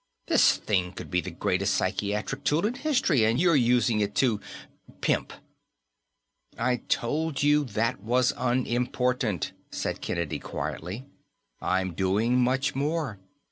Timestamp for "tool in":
2.43-2.73